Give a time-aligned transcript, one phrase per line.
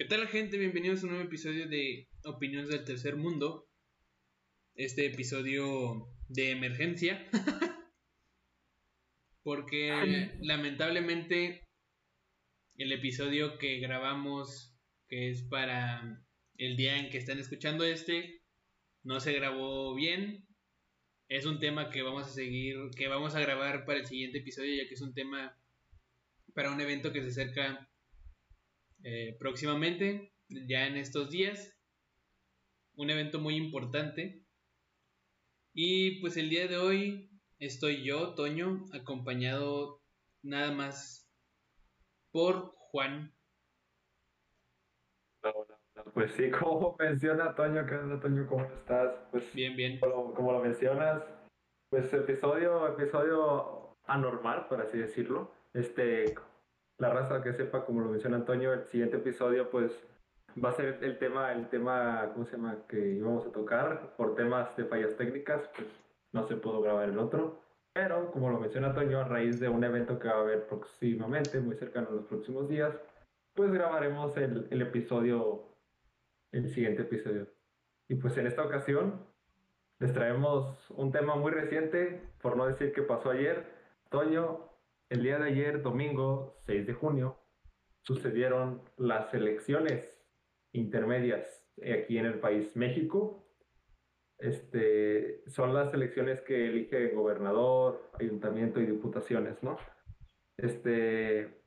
[0.00, 0.56] ¿Qué tal gente?
[0.56, 3.68] Bienvenidos a un nuevo episodio de Opiniones del Tercer Mundo.
[4.74, 7.28] Este episodio de emergencia.
[9.42, 11.68] Porque lamentablemente
[12.76, 14.74] el episodio que grabamos,
[15.06, 16.24] que es para
[16.56, 18.40] el día en que están escuchando este,
[19.02, 20.46] no se grabó bien.
[21.28, 24.82] Es un tema que vamos a seguir, que vamos a grabar para el siguiente episodio,
[24.82, 25.60] ya que es un tema
[26.54, 27.89] para un evento que se acerca
[29.02, 31.76] eh, próximamente, ya en estos días.
[32.94, 34.44] Un evento muy importante.
[35.72, 40.02] Y pues el día de hoy estoy yo, Toño, acompañado
[40.42, 41.30] nada más
[42.32, 43.32] por Juan.
[46.14, 48.46] Pues sí, como menciona Toño, ¿qué onda Toño?
[48.46, 49.14] ¿Cómo estás?
[49.30, 50.00] Pues bien, bien.
[50.00, 51.22] Como, como, lo mencionas,
[51.88, 55.52] pues episodio, episodio anormal, por así decirlo.
[55.72, 56.34] Este,
[57.00, 60.06] la raza que sepa, como lo menciona Antonio, el siguiente episodio pues
[60.62, 62.76] va a ser el tema, el tema, ¿cómo se llama?
[62.88, 64.14] que íbamos a tocar.
[64.16, 65.88] Por temas de fallas técnicas, pues
[66.32, 67.62] no se pudo grabar el otro.
[67.94, 71.58] Pero, como lo menciona Antonio, a raíz de un evento que va a haber próximamente,
[71.60, 72.94] muy cercano en los próximos días,
[73.54, 75.64] pues grabaremos el, el episodio,
[76.52, 77.48] el siguiente episodio.
[78.08, 79.24] Y pues en esta ocasión
[79.98, 83.64] les traemos un tema muy reciente, por no decir que pasó ayer.
[84.10, 84.69] Toño,
[85.10, 87.36] el día de ayer, domingo 6 de junio,
[88.02, 90.16] sucedieron las elecciones
[90.72, 93.44] intermedias aquí en el país México.
[94.38, 99.76] Este, son las elecciones que elige gobernador, ayuntamiento y diputaciones, ¿no?
[100.56, 101.60] Este,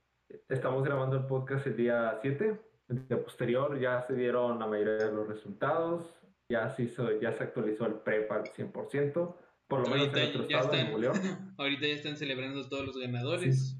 [0.47, 5.05] estamos grabando el podcast el día 7, el día posterior ya se dieron la mayoría
[5.05, 9.35] de los resultados, ya se, hizo, ya se actualizó el PREPA al 100%.
[9.67, 11.15] Por lo menos en nuestro estado, están, León.
[11.57, 13.79] Ahorita ya están celebrando todos los ganadores.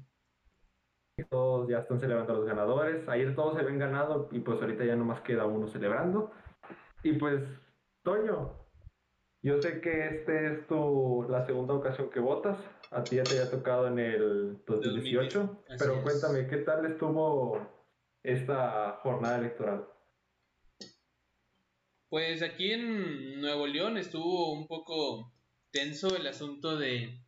[1.30, 3.08] Todos ya están celebrando los ganadores.
[3.08, 6.32] Ayer todos se habían ganado y pues ahorita ya nomás queda uno celebrando.
[7.04, 7.40] Y pues,
[8.02, 8.64] Toño,
[9.44, 12.58] yo sé que este es tu la segunda ocasión que votas.
[12.90, 15.64] A ti ya te había tocado en el 2018.
[15.78, 17.60] pero cuéntame, ¿qué tal estuvo
[18.22, 19.86] esta jornada electoral?
[22.08, 25.33] Pues aquí en Nuevo León estuvo un poco
[25.74, 27.20] tenso el asunto de,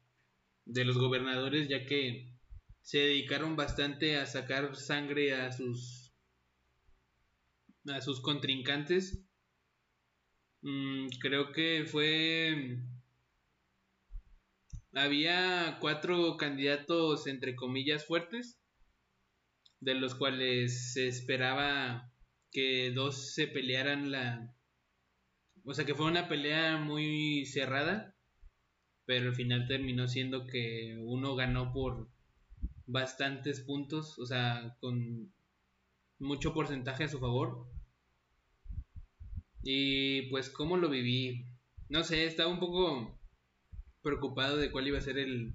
[0.67, 2.33] de los gobernadores, ya que
[2.81, 6.15] se dedicaron bastante a sacar sangre a sus
[7.89, 9.21] a sus contrincantes.
[10.63, 12.79] Mm, creo que fue
[14.95, 18.61] había cuatro candidatos entre comillas fuertes,
[19.81, 22.13] de los cuales se esperaba
[22.53, 24.55] que dos se pelearan la
[25.65, 28.16] o sea que fue una pelea muy cerrada
[29.07, 32.11] pero al final terminó siendo que uno ganó por
[32.87, 35.33] bastantes puntos, o sea, con
[36.19, 37.67] mucho porcentaje a su favor.
[39.63, 41.47] Y pues cómo lo viví,
[41.89, 43.19] no sé, estaba un poco
[44.03, 45.53] preocupado de cuál iba a ser el,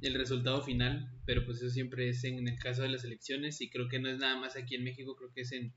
[0.00, 3.70] el resultado final, pero pues eso siempre es en el caso de las elecciones y
[3.70, 5.74] creo que no es nada más aquí en México, creo que es en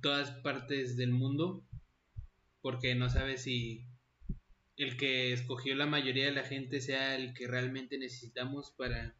[0.00, 1.66] todas partes del mundo,
[2.62, 3.87] porque no sabes si
[4.78, 9.16] el que escogió la mayoría de la gente sea el que realmente necesitamos para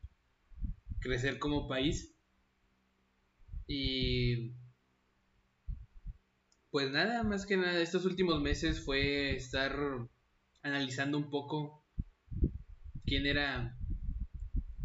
[1.00, 2.14] crecer como país.
[3.66, 4.52] Y
[6.70, 9.76] pues nada, más que nada, estos últimos meses fue estar
[10.62, 11.84] analizando un poco
[13.04, 13.76] quién era...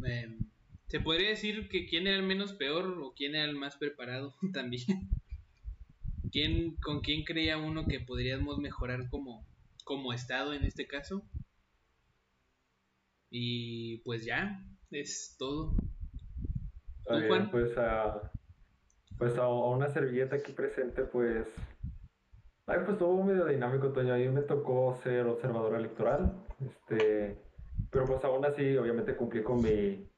[0.04, 0.40] Em,
[0.88, 4.36] se podría decir que quién era el menos peor o quién era el más preparado
[4.54, 5.10] también.
[6.32, 9.46] ¿Quién, ¿Con quién creía uno que podríamos mejorar como,
[9.84, 11.24] como estado en este caso.
[13.30, 15.76] Y pues ya, es todo.
[17.52, 18.32] pues a,
[19.18, 21.48] pues a, una servilleta aquí presente, pues.
[22.66, 24.14] Ay, pues estuvo medio dinámico, Toño.
[24.14, 26.46] A mí me tocó ser observador electoral.
[26.64, 27.42] Este.
[27.90, 30.10] Pero pues aún así, obviamente cumplí con mi,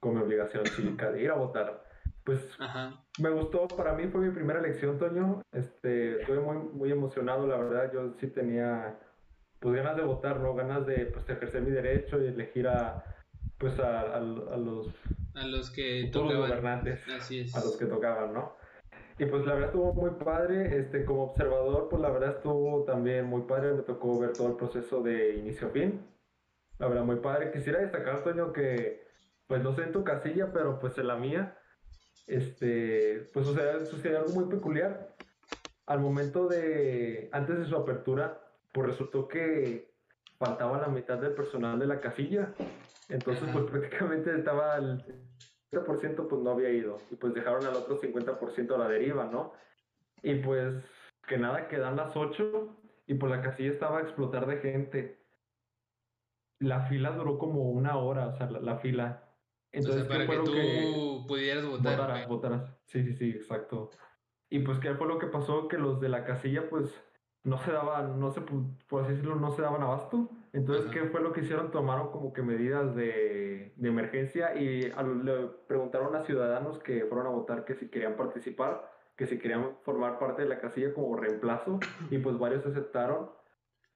[0.00, 1.84] con mi obligación cívica de ir a votar.
[2.24, 2.40] Pues
[3.18, 5.42] me gustó, para mí fue mi primera elección, Toño.
[5.52, 7.92] Este, estuve muy, muy emocionado, la verdad.
[7.92, 8.98] Yo sí tenía
[9.60, 10.54] pues ganas de votar, ¿no?
[10.54, 13.04] Ganas de, pues, ejercer mi derecho y elegir a,
[13.58, 14.88] pues a, a, los...
[15.34, 16.40] A los que tocaban.
[16.40, 17.06] Gobernantes.
[17.08, 17.54] Así es.
[17.54, 18.56] A los que tocaban, ¿no?
[19.18, 23.26] Y pues la verdad estuvo muy padre, este, como observador, pues la verdad estuvo también
[23.26, 26.06] muy padre, me tocó ver todo el proceso de inicio a fin.
[26.78, 27.52] La verdad, muy padre.
[27.52, 29.06] Quisiera destacar, Toño, que,
[29.46, 31.58] pues no sé en tu casilla, pero pues en la mía,
[32.26, 33.46] este, pues
[33.90, 35.14] sucedió algo muy peculiar.
[35.84, 38.40] Al momento de, antes de su apertura,
[38.72, 39.90] pues resultó que
[40.38, 42.54] faltaba la mitad del personal de la casilla.
[43.08, 48.74] Entonces, pues prácticamente estaba 50% pues no había ido y pues dejaron al otro 50%
[48.74, 49.52] a la deriva, ¿no?
[50.22, 50.84] Y pues
[51.26, 52.76] que nada, quedan las 8
[53.06, 55.24] y pues la casilla estaba a explotar de gente.
[56.58, 59.24] La fila duró como una hora, o sea, la, fila.
[59.72, 61.96] Entonces, para que tú pudieras votar.
[61.96, 62.78] Votaras, votaras.
[62.84, 63.90] Sí, sí, sí, exacto.
[64.50, 65.68] Y pues, ¿qué fue lo que pasó?
[65.68, 66.92] Que los de la casilla, pues,
[67.42, 68.42] no se daban, no se,
[68.88, 70.28] por así decirlo, no se daban abasto.
[70.52, 71.70] Entonces, ¿qué fue lo que hicieron?
[71.70, 74.92] Tomaron como que medidas de, de emergencia y
[75.24, 79.76] le preguntaron a ciudadanos que fueron a votar que si querían participar, que si querían
[79.82, 81.78] formar parte de la casilla como reemplazo
[82.10, 83.30] y pues varios aceptaron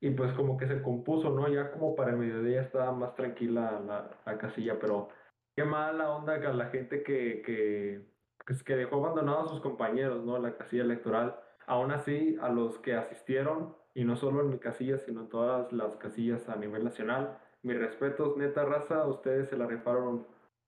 [0.00, 1.49] y pues como que se compuso, ¿no?
[1.49, 5.08] Ya como para el mediodía estaba más tranquila la, la casilla, pero
[5.56, 8.06] qué mala onda que la gente que, que,
[8.46, 10.38] pues, que dejó abandonados a sus compañeros, ¿no?
[10.38, 11.37] La casilla electoral.
[11.67, 15.73] Aún así, a los que asistieron, y no solo en mi casilla, sino en todas
[15.73, 20.27] las casillas a nivel nacional, mis respetos, neta raza, ustedes se la rifaron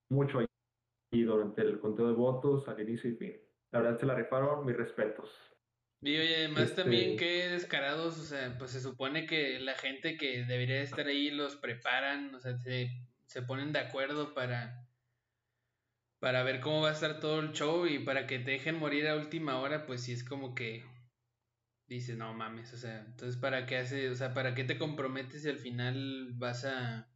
[0.09, 3.37] mucho ahí durante el conteo de votos, al inicio y fin.
[3.71, 5.29] La verdad se la rifaron, mis respetos.
[6.01, 10.45] Y además este también qué descarados, o sea, pues se supone que la gente que
[10.45, 12.89] debería estar ahí los preparan, o sea, se,
[13.25, 14.86] se ponen de acuerdo para
[16.19, 19.07] para ver cómo va a estar todo el show y para que te dejen morir
[19.07, 20.83] a última hora, pues sí es como que
[21.87, 25.45] dices, no mames, o sea, entonces para qué hace, o sea, para qué te comprometes
[25.45, 27.09] y al final vas a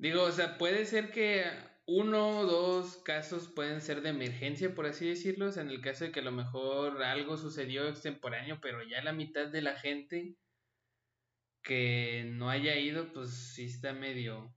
[0.00, 1.44] Digo, o sea, puede ser que
[1.86, 5.82] uno o dos casos pueden ser de emergencia, por así decirlo, o sea, en el
[5.82, 9.76] caso de que a lo mejor algo sucedió extemporáneo, pero ya la mitad de la
[9.76, 10.36] gente
[11.62, 14.54] que no haya ido, pues sí está medio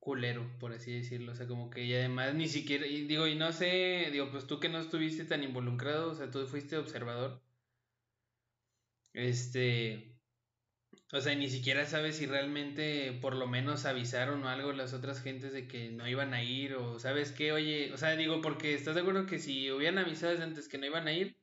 [0.00, 1.32] culero, por así decirlo.
[1.32, 4.46] O sea, como que y además ni siquiera, y digo, y no sé, digo, pues
[4.46, 7.42] tú que no estuviste tan involucrado, o sea, tú fuiste observador.
[9.12, 10.18] Este,
[11.12, 15.22] o sea, ni siquiera sabes si realmente por lo menos avisaron o algo las otras
[15.22, 18.74] gentes de que no iban a ir o sabes qué, oye, o sea, digo, porque
[18.74, 21.36] estás de acuerdo que si hubieran avisado antes que no iban a ir,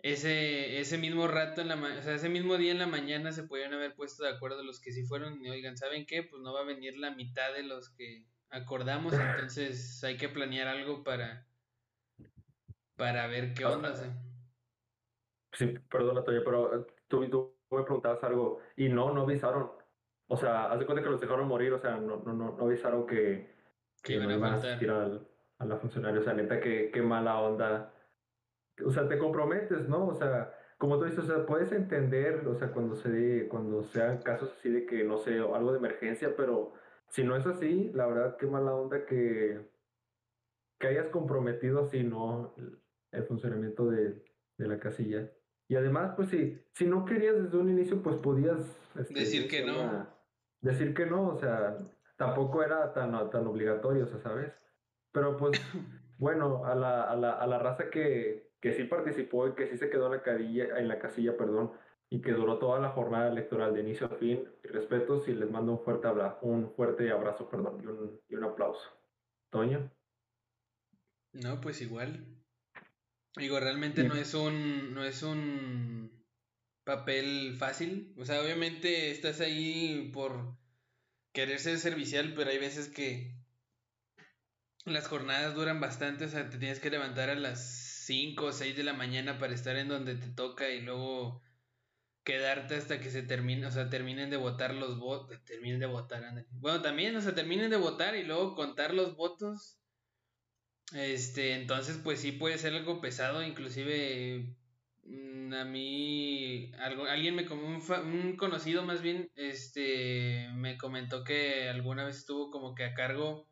[0.00, 3.42] ese, ese mismo rato, en la o sea, ese mismo día en la mañana se
[3.42, 6.22] podían haber puesto de acuerdo los que sí fueron y oigan, ¿saben qué?
[6.22, 10.68] Pues no va a venir la mitad de los que acordamos, entonces hay que planear
[10.68, 11.46] algo para,
[12.96, 13.94] para ver qué onda.
[15.52, 19.72] Sí, perdona, Toya, pero tú, tú me preguntabas algo y no, no avisaron.
[20.28, 23.06] O sea, haz de cuenta que los dejaron morir, o sea, no, no, no, avisaron
[23.06, 23.50] que,
[24.02, 26.20] que, iban, a, asistir a la funcionaria.
[26.20, 27.92] O sea, neta, qué, qué mala onda
[28.84, 30.06] o sea, te comprometes, ¿no?
[30.06, 34.22] O sea, como tú dices, o sea, puedes entender, o sea, cuando se cuando sean
[34.22, 36.72] casos así de que, no sé, algo de emergencia, pero
[37.08, 39.60] si no es así, la verdad, qué mala onda que,
[40.78, 42.54] que hayas comprometido así, ¿no?
[43.10, 44.22] El, funcionamiento de,
[44.58, 45.30] la casilla.
[45.66, 48.58] Y además, pues si, si no querías desde un inicio, pues podías...
[48.96, 50.06] Este, decir que no.
[50.60, 51.78] decir que no, o sea,
[52.16, 54.52] tampoco era tan, tan obligatorio, o sea, ¿sabes?
[55.12, 55.60] Pero pues,
[56.18, 59.78] bueno, a la, a la, a la raza que, que sí participó y que sí
[59.78, 61.72] se quedó en la, casilla, en la casilla perdón,
[62.10, 64.48] y que duró toda la jornada electoral de inicio a fin.
[64.62, 68.44] Respetos y les mando un fuerte, abrazo, un fuerte abrazo perdón, y, un, y un
[68.44, 68.90] aplauso.
[69.50, 69.90] Toño.
[71.32, 72.24] No, pues igual.
[73.36, 76.10] Digo, realmente no es un no es un
[76.84, 78.14] papel fácil.
[78.18, 80.56] O sea, obviamente estás ahí por
[81.32, 83.36] querer ser servicial, pero hay veces que
[84.86, 88.74] las jornadas duran bastante, o sea, te tienes que levantar a las 5 o 6
[88.74, 91.42] de la mañana para estar en donde te toca y luego
[92.24, 96.22] quedarte hasta que se termine, o sea, terminen de votar los votos, terminen de votar,
[96.52, 99.78] bueno, también, o sea, terminen de votar y luego contar los votos.
[100.94, 104.56] Este, entonces, pues sí puede ser algo pesado, inclusive
[105.04, 111.68] mm, a mí, algo, alguien me, un, un conocido más bien, este, me comentó que
[111.68, 113.46] alguna vez estuvo como que a cargo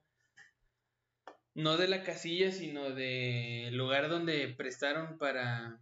[1.56, 5.80] no de la casilla, sino del lugar donde prestaron para,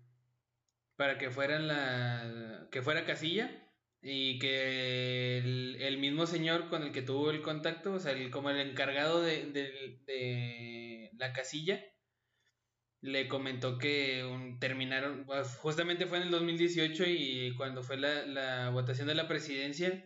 [0.97, 3.51] para que fueran la, que fuera casilla
[4.01, 8.51] y que el, mismo señor con el que tuvo el contacto, o sea, el, como
[8.51, 11.85] el encargado de, de, la casilla,
[13.01, 14.25] le comentó que
[14.61, 19.27] terminaron, pues, justamente fue en el 2018 y cuando fue la, la votación de la
[19.27, 20.05] presidencia,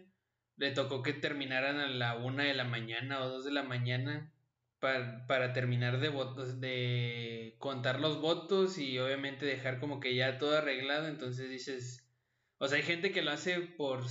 [0.56, 4.32] le tocó que terminaran a la una de la mañana o dos de la mañana
[4.80, 10.38] para, para terminar de votos, de contar los votos y obviamente dejar como que ya
[10.38, 11.08] todo arreglado.
[11.08, 12.08] Entonces dices,
[12.58, 14.04] o sea, hay gente que lo hace por,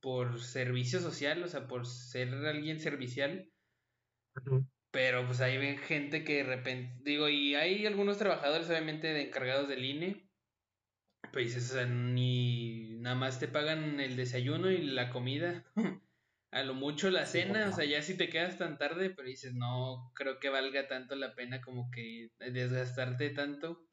[0.00, 3.52] por servicio social, o sea, por ser alguien servicial.
[4.90, 9.68] Pero pues hay gente que de repente, digo, y hay algunos trabajadores obviamente de encargados
[9.68, 10.28] del INE,
[11.32, 15.64] pues o sea, ni nada más te pagan el desayuno y la comida.
[16.52, 19.54] a lo mucho la cena, o sea, ya si te quedas tan tarde, pero dices,
[19.54, 23.86] no creo que valga tanto la pena como que desgastarte tanto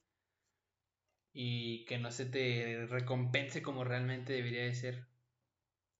[1.33, 5.07] y que no se te recompense como realmente debería de ser.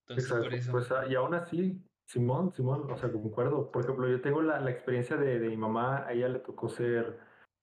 [0.06, 0.72] Entonces, por eso.
[0.72, 3.70] Pues, ah, y aún así, Simón, Simón, o sea, concuerdo.
[3.72, 6.68] Por ejemplo, yo tengo la, la experiencia de, de, mi mamá, a ella le tocó
[6.68, 7.20] ser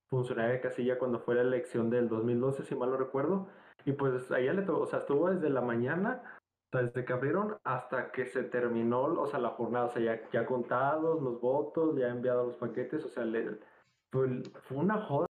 [0.10, 3.48] funcionaria de casilla cuando fue la elección del 2012, si mal no recuerdo.
[3.86, 6.37] Y pues a ella le tocó, o sea, estuvo desde la mañana,
[6.72, 10.46] desde que abrieron hasta que se terminó, o sea, la jornada, o sea, ya, ya
[10.46, 13.60] contados los votos, ya enviados los paquetes, o sea, le,
[14.12, 15.28] fue, una joda.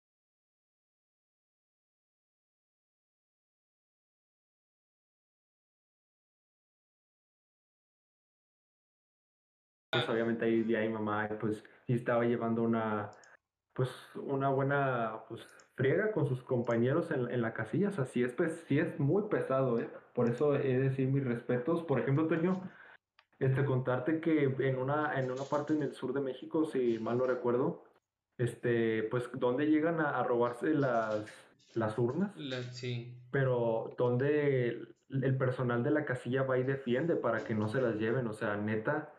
[9.93, 13.11] Pues obviamente ahí mi mamá pues sí estaba llevando una
[13.75, 18.23] pues una buena pues friega con sus compañeros en, en la casilla, o sea, sí
[18.23, 19.89] es, pues, sí es muy pesado, ¿eh?
[20.15, 21.83] Por eso he de decir mis respetos.
[21.83, 22.63] Por ejemplo, Toño,
[23.41, 27.19] este, contarte que en una, en una parte en el sur de México, si mal
[27.19, 27.85] no recuerdo,
[28.39, 31.27] este, pues donde llegan a, robarse las,
[31.75, 32.33] las urnas,
[32.73, 33.17] sí.
[33.33, 37.97] pero donde el, personal de la casilla va y defiende para que no se las
[37.97, 39.13] lleven, o sea, neta,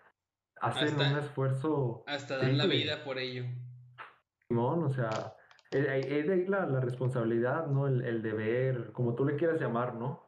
[0.61, 2.03] hacen un esfuerzo.
[2.07, 3.43] Hasta dan la vida por ello.
[4.49, 5.35] No, o sea,
[5.71, 7.87] es de ahí la, la, responsabilidad, ¿no?
[7.87, 10.25] El, el, deber, como tú le quieras llamar, ¿no?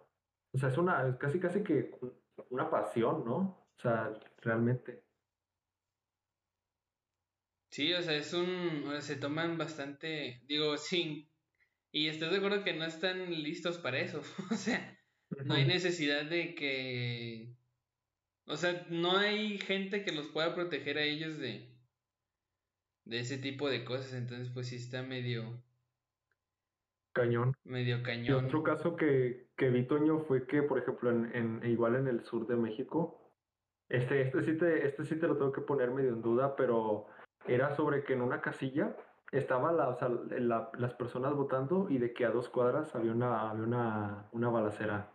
[0.54, 1.92] O sea, es una, casi, casi que
[2.50, 3.68] una pasión, ¿no?
[3.78, 5.04] O sea, realmente.
[7.72, 11.30] Sí, o sea, es un, se toman bastante, digo, sí,
[11.92, 15.00] y estoy de acuerdo que no están listos para eso, o sea,
[15.46, 17.58] no hay necesidad de que
[18.48, 21.70] o sea, no hay gente que los pueda proteger a ellos de,
[23.08, 24.14] de ese tipo de cosas.
[24.14, 25.62] Entonces, pues sí está medio.
[27.14, 27.54] Cañón.
[27.64, 28.44] Medio cañón.
[28.44, 32.08] Y otro caso que, que vi, Toño, fue que, por ejemplo, en, en, igual en
[32.08, 33.34] el sur de México,
[33.90, 37.08] este, este, sí te, este sí te lo tengo que poner medio en duda, pero
[37.48, 38.96] era sobre que en una casilla
[39.32, 43.14] estaba la, o sea, la, las personas votando y de que a dos cuadras había
[43.14, 45.12] una, había una, una balacera.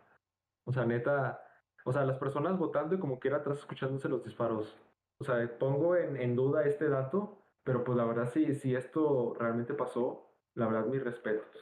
[0.65, 1.41] O sea, neta,
[1.85, 4.75] o sea, las personas votando y como quiera atrás escuchándose los disparos.
[5.19, 9.35] O sea, pongo en, en duda este dato, pero pues la verdad sí, si esto
[9.39, 11.57] realmente pasó, la verdad mis respetos.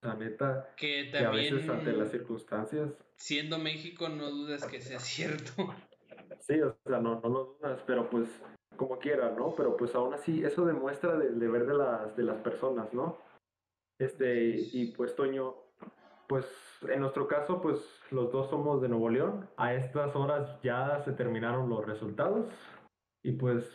[0.00, 2.90] Sea, neta, que, también, a veces ante las circunstancias.
[3.16, 5.52] Siendo México, no dudas que sea cierto.
[6.40, 8.28] Sí, o sea, no, no lo dudas, pero pues
[8.76, 9.54] como quiera, ¿no?
[9.54, 13.18] Pero pues aún así, eso demuestra el deber de las, de las personas, ¿no?
[14.00, 15.54] Este, y pues Toño,
[16.26, 16.46] pues
[16.88, 17.78] en nuestro caso, pues
[18.10, 19.48] los dos somos de Nuevo León.
[19.56, 22.46] A estas horas ya se terminaron los resultados
[23.22, 23.70] y pues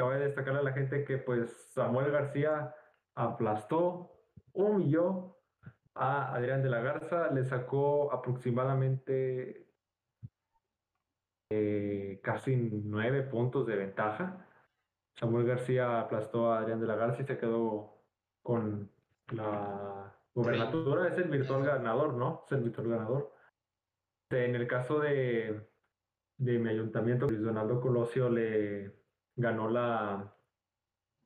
[0.00, 2.74] cabe destacar a la gente que pues Samuel García
[3.14, 4.10] aplastó,
[4.54, 5.36] humilló
[5.94, 9.68] a Adrián de la Garza, le sacó aproximadamente
[11.50, 14.46] eh, casi nueve puntos de ventaja.
[15.16, 18.02] Samuel García aplastó a Adrián de la Garza y se quedó
[18.42, 18.90] con
[19.32, 22.44] la Gobernatura es el virtual ganador, ¿no?
[22.46, 23.34] Es el virtual ganador.
[24.30, 25.68] En el caso de,
[26.38, 28.99] de mi ayuntamiento, Luis Donaldo Colosio le
[29.40, 30.34] ganó la,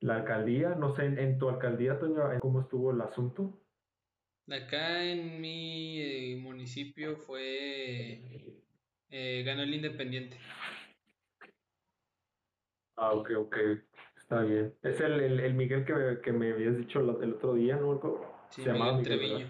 [0.01, 0.71] la alcaldía.
[0.71, 3.61] No sé, en, tu alcaldía, Toño, ¿cómo estuvo el asunto?
[4.49, 8.61] Acá en mi eh, municipio fue.
[9.11, 10.39] Eh, ganó el independiente.
[12.97, 13.57] Ah, ok, ok.
[14.17, 14.75] Está bien.
[14.83, 18.01] Es el, el, Miguel que me, que me habías dicho el otro día, ¿no?
[18.51, 19.47] Sí, se llama Treviño.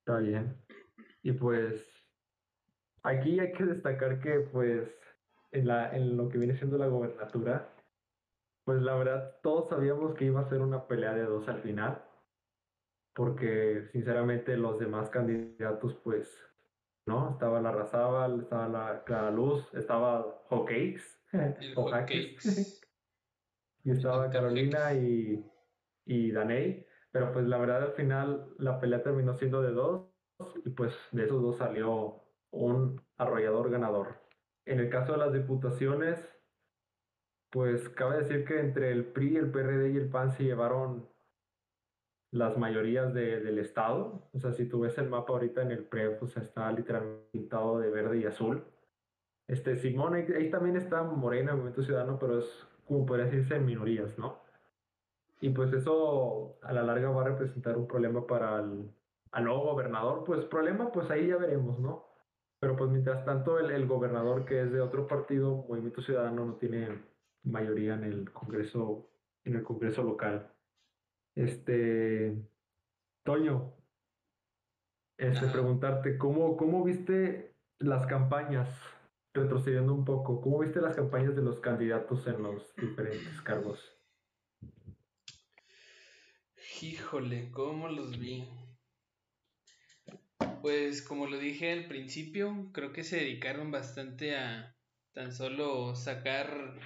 [0.00, 0.56] Está bien.
[1.22, 1.86] Y pues
[3.02, 4.99] aquí hay que destacar que pues
[5.52, 7.68] en, la, en lo que viene siendo la gobernatura,
[8.64, 12.04] pues la verdad todos sabíamos que iba a ser una pelea de dos al final,
[13.14, 16.28] porque sinceramente los demás candidatos pues,
[17.06, 17.30] ¿no?
[17.30, 21.22] Estaba la Razábal, estaba la Clara Luz, estaba Hawkeyes,
[23.84, 25.44] y estaba Carolina y,
[26.04, 26.86] y Daney.
[27.12, 30.06] Pero pues la verdad al final la pelea terminó siendo de dos
[30.64, 34.29] y pues de esos dos salió un arrollador ganador.
[34.66, 36.18] En el caso de las diputaciones,
[37.50, 41.08] pues cabe decir que entre el PRI, el PRD y el PAN se llevaron
[42.30, 44.28] las mayorías del estado.
[44.32, 47.80] O sea, si tú ves el mapa ahorita en el PRE, pues está literalmente pintado
[47.80, 48.64] de verde y azul.
[49.48, 53.66] Este, Simón, ahí, ahí también está Morena, Movimiento Ciudadano, pero es como podría decirse en
[53.66, 54.38] minorías, ¿no?
[55.40, 58.90] Y pues eso a la larga va a representar un problema para el
[59.44, 60.22] nuevo gobernador.
[60.24, 62.09] Pues problema, pues ahí ya veremos, ¿no?
[62.60, 66.54] Pero pues mientras tanto el, el gobernador que es de otro partido, Movimiento Ciudadano, no
[66.56, 67.02] tiene
[67.42, 69.10] mayoría en el Congreso,
[69.44, 70.52] en el Congreso local.
[71.34, 72.36] Este,
[73.24, 73.72] Toño,
[75.16, 78.68] este, preguntarte, ¿cómo, ¿cómo viste las campañas
[79.32, 83.96] retrocediendo un poco, ¿cómo viste las campañas de los candidatos en los diferentes cargos?
[86.82, 88.48] Híjole, ¿cómo los vi?
[90.62, 94.76] Pues como lo dije al principio, creo que se dedicaron bastante a
[95.12, 96.78] tan solo sacar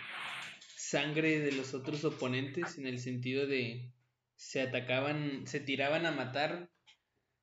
[0.77, 3.93] sangre de los otros oponentes en el sentido de
[4.37, 6.71] se atacaban, se tiraban a matar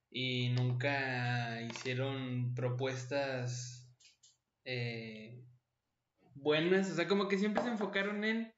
[0.09, 3.87] y nunca hicieron propuestas
[4.65, 5.43] eh,
[6.35, 8.53] buenas, o sea, como que siempre se enfocaron en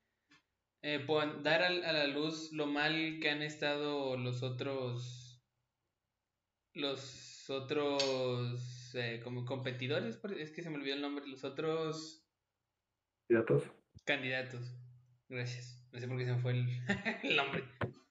[0.81, 1.05] eh,
[1.43, 5.41] dar a, la luz lo mal que han estado los otros,
[6.73, 12.25] los otros eh, como competidores, es que se me olvidó el nombre, los otros
[13.27, 13.63] candidatos.
[14.05, 14.75] Candidatos,
[15.29, 17.63] gracias, no sé por qué se me fue el nombre.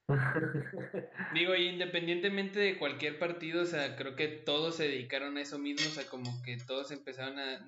[1.34, 5.88] Digo, independientemente de cualquier partido, o sea, creo que todos se dedicaron a eso mismo,
[5.88, 7.64] o sea, como que todos empezaron a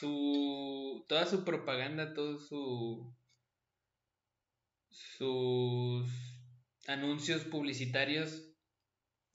[0.00, 3.14] su toda su propaganda, todo su
[4.90, 6.10] sus
[6.86, 8.47] anuncios publicitarios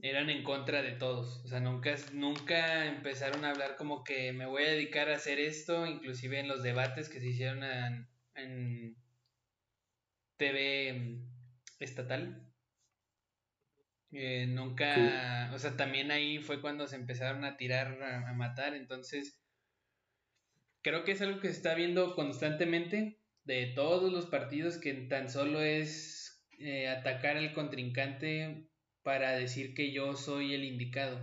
[0.04, 4.46] eran en contra de todos, o sea, nunca nunca empezaron a hablar como que me
[4.46, 8.98] voy a dedicar a hacer esto, inclusive en los debates que se hicieron en, en
[10.38, 11.22] TV
[11.80, 12.46] estatal.
[14.12, 19.40] Eh, nunca, o sea, también ahí fue cuando se empezaron a tirar a, matar, entonces
[20.82, 25.30] creo que es algo que se está viendo constantemente de todos los partidos que tan
[25.30, 28.68] solo es eh, atacar al contrincante
[29.04, 31.20] para decir que yo soy el indicado,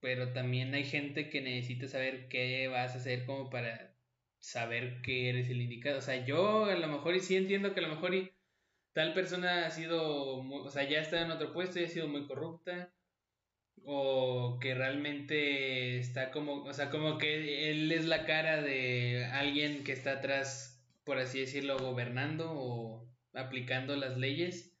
[0.00, 3.94] pero también hay gente que necesita saber qué vas a hacer como para
[4.38, 7.80] saber que eres el indicado, o sea, yo a lo mejor y sí entiendo que
[7.80, 8.32] a lo mejor y
[8.92, 12.26] tal persona ha sido, o sea, ya está en otro puesto y ha sido muy
[12.26, 12.92] corrupta,
[13.84, 19.84] o que realmente está como, o sea, como que él es la cara de alguien
[19.84, 24.73] que está atrás, por así decirlo, gobernando o aplicando las leyes,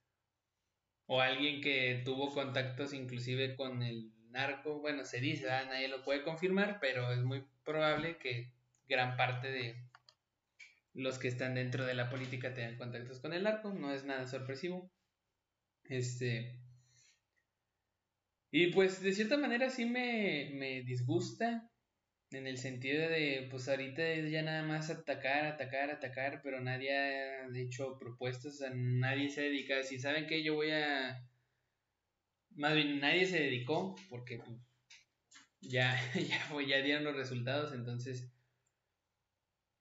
[1.06, 6.02] o alguien que tuvo contactos inclusive con el narco, bueno, se dice, ah, nadie lo
[6.02, 8.52] puede confirmar, pero es muy probable que
[8.88, 9.76] gran parte de
[10.92, 14.26] los que están dentro de la política tengan contactos con el narco, no es nada
[14.26, 14.90] sorpresivo.
[15.84, 16.58] Este.
[18.50, 21.68] Y pues de cierta manera sí me, me disgusta,
[22.36, 26.92] en el sentido de, pues ahorita es ya nada más atacar, atacar, atacar, pero nadie
[26.96, 31.26] ha hecho propuestas, o nadie se dedica, si saben que yo voy a...
[32.50, 34.58] Más bien, nadie se dedicó, porque pues,
[35.60, 38.30] ya, ya, ya dieron los resultados, entonces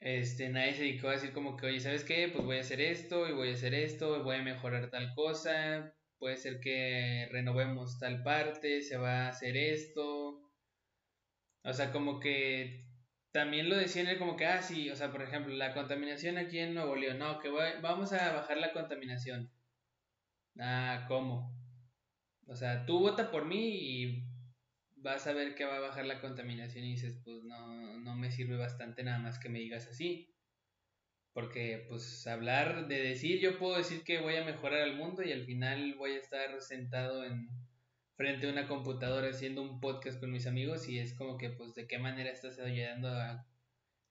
[0.03, 2.27] este, nadie se dedicó a decir como que, oye, ¿sabes qué?
[2.27, 5.95] Pues voy a hacer esto y voy a hacer esto, voy a mejorar tal cosa,
[6.19, 10.42] puede ser que renovemos tal parte, se va a hacer esto.
[11.63, 12.85] O sea, como que
[13.31, 16.59] también lo decían él como que, ah, sí, o sea, por ejemplo, la contaminación aquí
[16.59, 17.49] en Nuevo León, no, que
[17.81, 19.51] vamos a bajar la contaminación.
[20.59, 21.51] Ah, ¿cómo?
[22.47, 24.23] O sea, tú vota por mí y
[24.97, 28.31] vas a ver que va a bajar la contaminación y dices, pues no, no me
[28.31, 30.29] sirve bastante nada más que me digas así.
[31.33, 35.31] Porque pues hablar de decir, yo puedo decir que voy a mejorar el mundo y
[35.31, 37.49] al final voy a estar sentado en
[38.23, 41.75] frente a una computadora haciendo un podcast con mis amigos y es como que pues
[41.75, 43.45] de qué manera estás ayudando a,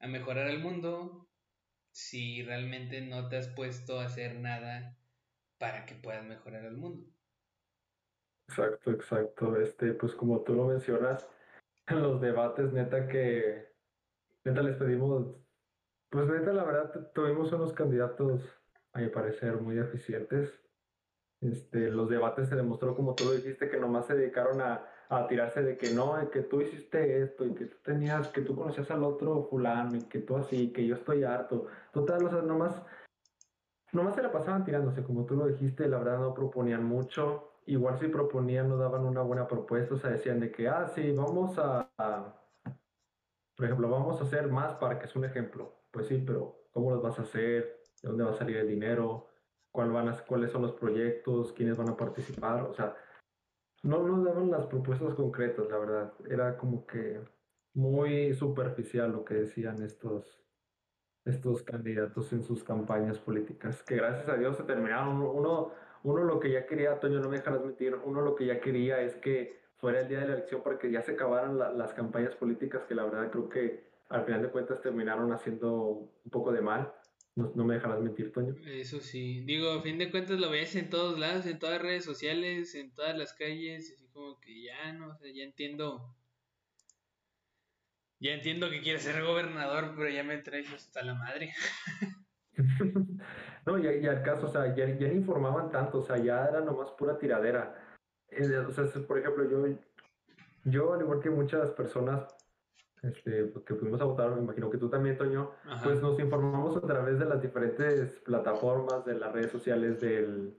[0.06, 1.30] mejorar el mundo
[1.92, 4.98] si realmente no te has puesto a hacer nada
[5.56, 7.06] para que puedas mejorar el mundo.
[8.50, 9.58] Exacto, exacto.
[9.58, 11.26] Este, pues como tú lo mencionas,
[11.86, 13.64] en los debates, neta que,
[14.44, 15.38] neta les pedimos,
[16.10, 18.42] pues neta la verdad tuvimos unos candidatos,
[18.92, 20.61] a mi parecer, muy eficientes.
[21.42, 25.26] Este, los debates se demostró, como tú lo dijiste, que nomás se dedicaron a, a
[25.26, 28.90] tirarse de que no, que tú hiciste esto y que tú tenías, que tú conocías
[28.90, 31.66] al otro fulano y que tú así, que yo estoy harto.
[31.92, 32.80] Total, o sea, nomás,
[33.92, 37.98] nomás se la pasaban tirándose, como tú lo dijiste, la verdad no proponían mucho igual
[37.98, 41.58] si proponían no daban una buena propuesta, o sea, decían de que, ah, sí, vamos
[41.58, 41.88] a,
[43.56, 45.82] por ejemplo, vamos a hacer más para que es un ejemplo.
[45.90, 47.82] Pues sí, pero ¿cómo los vas a hacer?
[48.02, 49.28] ¿De dónde va a salir el dinero?
[49.72, 51.52] ¿Cuál van a, ¿Cuáles son los proyectos?
[51.52, 52.62] ¿Quiénes van a participar?
[52.62, 52.94] O sea,
[53.82, 56.12] no nos daban las propuestas concretas, la verdad.
[56.28, 57.20] Era como que
[57.74, 60.44] muy superficial lo que decían estos,
[61.24, 65.22] estos candidatos en sus campañas políticas, que gracias a Dios se terminaron.
[65.22, 68.60] Uno, uno lo que ya quería, Toño, no me dejarás mentir, uno lo que ya
[68.60, 71.92] quería es que fuera el día de la elección para que ya se acabaran las
[71.94, 76.52] campañas políticas que la verdad creo que al final de cuentas terminaron haciendo un poco
[76.52, 76.92] de mal.
[77.34, 78.54] No, me dejarás mentir, Toño.
[78.66, 79.42] Eso sí.
[79.46, 82.74] Digo, a fin de cuentas lo ves en todos lados, en todas las redes sociales,
[82.74, 86.14] en todas las calles, así como que ya no, o sea, ya entiendo.
[88.20, 91.54] Ya entiendo que quieres ser gobernador, pero ya me traes hasta la madre.
[93.66, 96.90] no, y, al caso, o sea, ya, ya, informaban tanto, o sea, ya era nomás
[96.90, 97.96] pura tiradera.
[98.28, 99.66] Eh, o sea, por ejemplo, yo,
[100.64, 102.26] yo, al igual que muchas personas
[103.02, 105.50] este, que fuimos a votar, me imagino que tú también, Toño,
[105.82, 110.56] pues nos informamos a través de las diferentes plataformas, de las redes sociales del,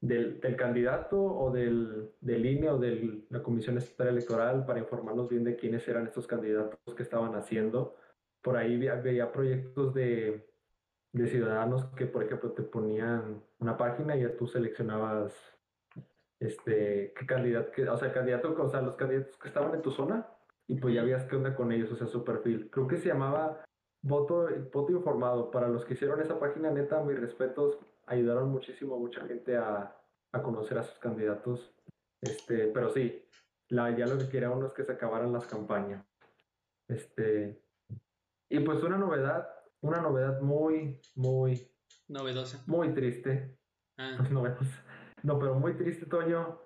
[0.00, 5.28] del, del candidato o del, del INE o de la Comisión Estatal Electoral para informarnos
[5.28, 7.96] bien de quiénes eran estos candidatos que estaban haciendo.
[8.42, 10.48] Por ahí veía proyectos de,
[11.12, 15.34] de ciudadanos que, por ejemplo, te ponían una página y ya tú seleccionabas
[16.38, 20.28] este, qué candidato, o sea, candidato, o sea, los candidatos que estaban en tu zona
[20.68, 22.70] y pues ya veías qué onda con ellos, o sea, su perfil.
[22.70, 23.64] Creo que se llamaba
[24.02, 25.50] Voto, voto Informado.
[25.50, 29.96] Para los que hicieron esa página, neta, mis respetos, ayudaron muchísimo a mucha gente a,
[30.32, 31.74] a conocer a sus candidatos.
[32.20, 33.24] Este, pero sí,
[33.68, 36.04] la, ya lo que quería uno es que se acabaran las campañas.
[36.88, 37.62] Este,
[38.48, 39.48] y pues una novedad
[39.82, 41.68] una novedad muy, muy...
[42.08, 42.62] Novedosa.
[42.66, 43.58] Muy triste.
[43.98, 44.16] Ah.
[44.30, 44.84] Novedosa.
[45.22, 46.60] No, pero muy triste, Toño.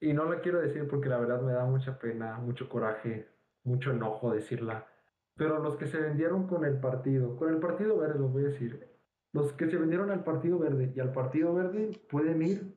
[0.00, 3.28] Y no la quiero decir porque la verdad me da mucha pena, mucho coraje,
[3.64, 4.88] mucho enojo decirla.
[5.36, 8.48] Pero los que se vendieron con el partido, con el partido verde, lo voy a
[8.48, 8.88] decir.
[9.32, 12.76] Los que se vendieron al partido verde y al partido verde pueden ir.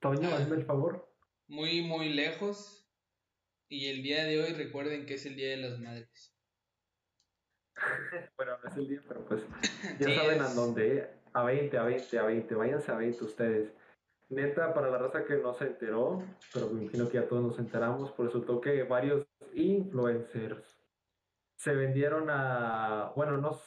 [0.00, 1.12] Toño, hazme el favor.
[1.48, 2.88] Muy, muy lejos.
[3.68, 6.34] Y el día de hoy recuerden que es el Día de las Madres.
[8.36, 9.42] bueno, no es el día, pero pues
[9.98, 11.10] ya saben a dónde.
[11.32, 12.54] A 20, a 20, a 20.
[12.54, 13.72] Váyanse a 20 ustedes.
[14.30, 17.58] Neta, para la raza que no se enteró, pero me imagino que ya todos nos
[17.58, 20.78] enteramos, por resultó que varios influencers
[21.56, 23.12] se vendieron a.
[23.16, 23.58] Bueno, no,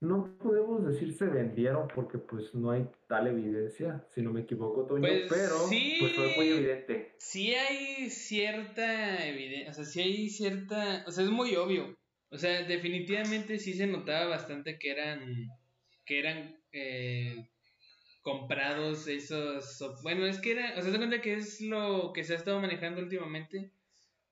[0.00, 4.84] no podemos decir se vendieron porque pues no hay tal evidencia, si no me equivoco,
[4.84, 5.56] Toño, pues pero
[6.00, 7.14] pues fue muy evidente.
[7.18, 11.96] Sí hay cierta evidencia, o sea, sí hay cierta, o sea, es muy obvio.
[12.32, 15.48] O sea, definitivamente sí se notaba bastante que eran,
[16.04, 17.50] que eran eh,
[18.22, 22.34] comprados esos, bueno, es que era, o sea, se cuenta que es lo que se
[22.34, 23.72] ha estado manejando últimamente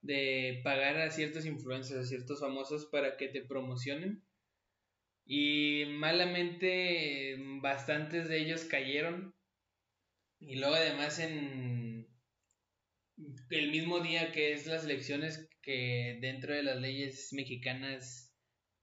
[0.03, 4.23] de pagar a ciertos influencers, a ciertos famosos para que te promocionen.
[5.27, 9.35] Y malamente bastantes de ellos cayeron.
[10.41, 12.07] Y luego además en
[13.51, 18.33] el mismo día que es las elecciones que dentro de las leyes mexicanas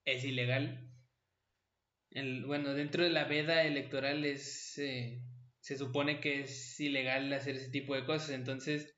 [0.06, 0.85] es ilegal.
[2.46, 5.22] Bueno, dentro de la veda electoral es, eh,
[5.60, 8.30] se supone que es ilegal hacer ese tipo de cosas.
[8.30, 8.96] Entonces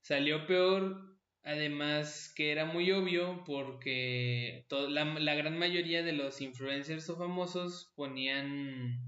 [0.00, 7.08] salió peor, además que era muy obvio porque la, la gran mayoría de los influencers
[7.10, 8.98] o famosos ponían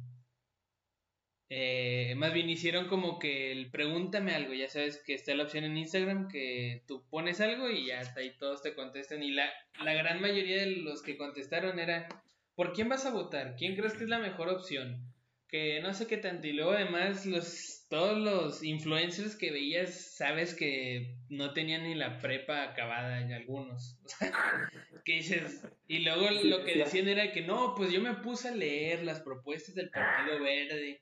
[1.48, 5.62] eh, más bien hicieron como que el pregúntame algo, ya sabes que está la opción
[5.64, 9.48] en Instagram que tú pones algo y ya está ahí todos te contestan y la,
[9.84, 12.08] la gran mayoría de los que contestaron era
[12.56, 13.54] ¿por quién vas a votar?
[13.56, 15.12] ¿Quién crees que es la mejor opción?
[15.48, 20.54] Que no sé qué tanto y luego además los todos los influencers que veías sabes
[20.54, 23.96] que no tenían ni la prepa acabada en algunos.
[25.04, 28.54] que dices, y luego lo que decían era que no, pues yo me puse a
[28.54, 31.00] leer las propuestas del Partido Verde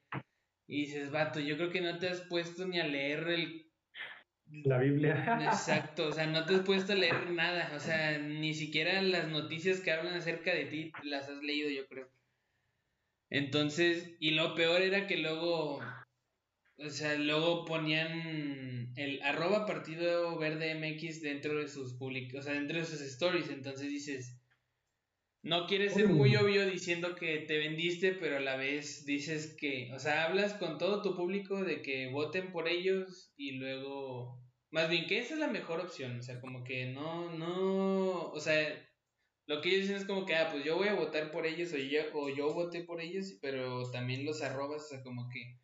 [0.67, 3.64] y dices, vato, yo creo que no te has puesto ni a leer el...
[4.63, 5.39] La Biblia.
[5.43, 9.29] Exacto, o sea, no te has puesto a leer nada, o sea, ni siquiera las
[9.29, 12.09] noticias que hablan acerca de ti las has leído, yo creo.
[13.31, 15.81] Entonces, y lo peor era que luego,
[16.79, 22.53] o sea, luego ponían el arroba partido verde MX dentro de sus public, o sea,
[22.53, 24.39] dentro de sus stories, entonces dices,
[25.45, 29.91] no quieres ser muy obvio diciendo que te vendiste, pero a la vez dices que,
[29.93, 34.41] o sea, hablas con todo tu público de que voten por ellos y luego,
[34.75, 38.41] más bien que esa es la mejor opción, o sea, como que no, no, o
[38.41, 38.59] sea,
[39.47, 41.73] lo que ellos dicen es como que, ah, pues yo voy a votar por ellos
[41.73, 45.61] o yo, o yo voté por ellos, pero también los arrobas, o sea, como que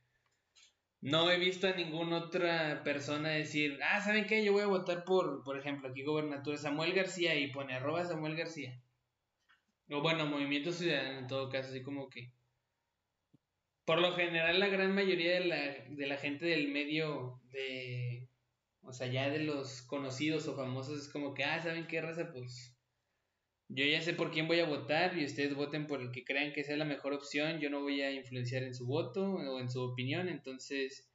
[1.01, 4.45] no he visto a ninguna otra persona decir, ah, ¿saben qué?
[4.45, 8.37] Yo voy a votar por, por ejemplo, aquí gobernatura Samuel García y pone arroba Samuel
[8.37, 8.81] García.
[9.91, 12.31] O bueno, Movimiento Ciudadano en todo caso, así como que.
[13.85, 15.57] Por lo general, la gran mayoría de la,
[15.89, 18.30] de la gente del medio, de.
[18.83, 22.33] O sea, ya de los conocidos o famosos, es como que, ah, ¿saben qué raza?
[22.33, 22.77] Pues.
[23.69, 26.53] Yo ya sé por quién voy a votar y ustedes voten por el que crean
[26.53, 27.61] que sea la mejor opción.
[27.61, 31.07] Yo no voy a influenciar en su voto o en su opinión, entonces.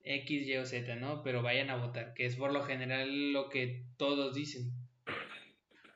[0.00, 1.22] X, Y o Z, ¿no?
[1.22, 4.72] Pero vayan a votar, que es por lo general lo que todos dicen.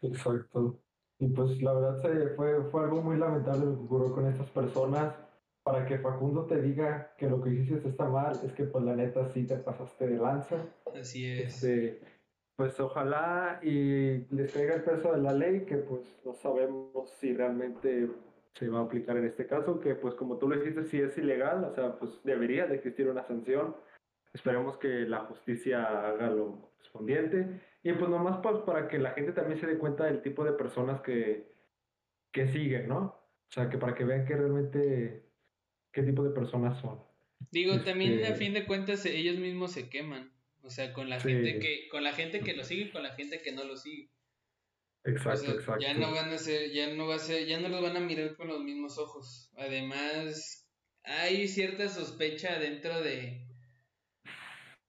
[0.02, 0.80] Exacto.
[1.18, 4.50] Y pues la verdad se, fue, fue algo muy lamentable lo que ocurrió con estas
[4.50, 5.14] personas.
[5.64, 8.96] Para que Facundo te diga que lo que hiciste está mal, es que pues la
[8.96, 10.57] neta sí te pasaste de lanza.
[10.94, 11.62] Así es.
[11.62, 12.01] Este,
[12.57, 17.35] pues ojalá y les caiga el peso de la ley, que pues no sabemos si
[17.35, 18.09] realmente
[18.55, 21.16] se va a aplicar en este caso, que pues como tú lo dijiste, si es
[21.16, 23.77] ilegal, o sea, pues debería de existir una sanción.
[24.35, 27.61] Esperemos que la justicia haga lo correspondiente.
[27.83, 30.53] Y pues nomás pues, para que la gente también se dé cuenta del tipo de
[30.53, 31.53] personas que,
[32.33, 33.01] que siguen, ¿no?
[33.01, 35.32] O sea, que para que vean que realmente
[35.92, 37.00] qué tipo de personas son.
[37.50, 40.33] Digo, también a este fin de cuentas ellos mismos se queman.
[40.62, 43.14] O sea, con la gente que, con la gente que lo sigue y con la
[43.14, 44.11] gente que no lo sigue.
[45.05, 45.81] Exacto, exacto.
[45.81, 48.00] Ya no van a ser, ya no va a ser, ya no los van a
[48.00, 49.50] mirar con los mismos ojos.
[49.57, 50.68] Además,
[51.02, 53.48] hay cierta sospecha dentro de,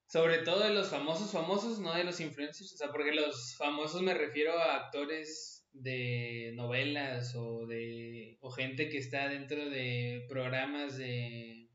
[0.06, 2.74] sobre todo de los famosos famosos, no de los influencers.
[2.74, 8.90] O sea, porque los famosos me refiero a actores de novelas o de o gente
[8.90, 11.70] que está dentro de programas de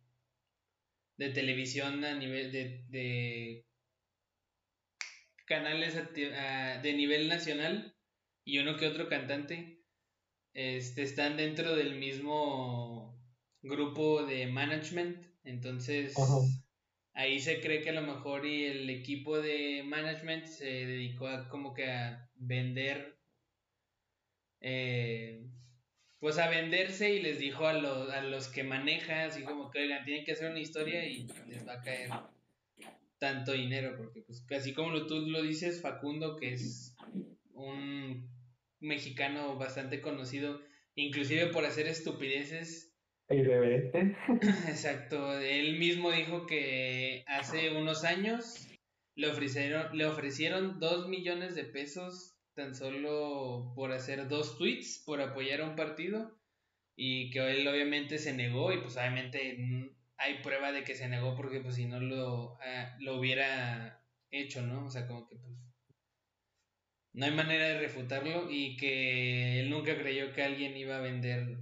[1.16, 3.66] de televisión a nivel de, de
[5.46, 7.96] canales de nivel nacional
[8.44, 9.82] y uno que otro cantante
[10.54, 13.20] este, están dentro del mismo
[13.62, 15.26] grupo de management.
[15.44, 16.14] Entonces,
[17.14, 21.48] ahí se cree que a lo mejor y el equipo de management se dedicó a
[21.48, 23.17] como que a vender,
[24.60, 25.44] eh,
[26.20, 29.80] pues a venderse y les dijo a los, a los que maneja, así como que,
[29.80, 32.10] oigan, tienen que hacer una historia y les va a caer
[33.18, 36.96] tanto dinero, porque pues así como tú lo dices, Facundo, que es
[37.52, 38.28] un
[38.80, 40.60] mexicano bastante conocido,
[40.94, 42.94] inclusive por hacer estupideces.
[43.28, 44.16] Irreverente.
[44.68, 48.68] Exacto, él mismo dijo que hace unos años
[49.14, 55.20] le ofrecieron, le ofrecieron dos millones de pesos tan solo por hacer dos tweets, por
[55.20, 56.36] apoyar a un partido,
[56.96, 59.56] y que él obviamente se negó y pues obviamente
[60.16, 64.62] hay prueba de que se negó porque pues si no lo, ah, lo hubiera hecho,
[64.62, 64.86] ¿no?
[64.86, 65.52] O sea, como que pues
[67.12, 71.58] no hay manera de refutarlo y que él nunca creyó que alguien iba a vender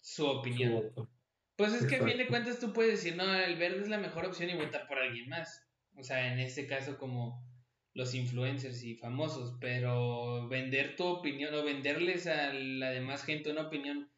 [0.00, 0.92] su opinión.
[1.54, 3.98] pues es que a fin de cuentas tú puedes decir, no, el verde es la
[3.98, 5.64] mejor opción y votar por alguien más.
[5.96, 7.53] O sea, en este caso como
[7.94, 13.68] los influencers y famosos, pero vender tu opinión o venderles a la demás gente una
[13.68, 14.10] opinión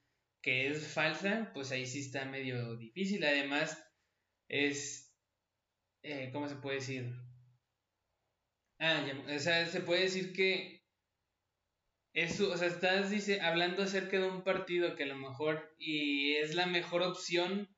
[0.42, 3.24] que es falsa, pues ahí sí está medio difícil.
[3.24, 3.84] Además,
[4.48, 5.14] es,
[6.02, 7.12] eh, ¿cómo se puede decir?
[8.78, 10.84] Ah, o sea, se puede decir que
[12.14, 16.34] eso, o sea, estás dice, hablando acerca de un partido que a lo mejor y
[16.36, 17.68] es la mejor opción,